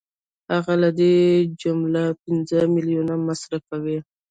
[0.53, 1.15] هغه له دې
[1.61, 3.97] جملې پنځه میلیونه مصرفوي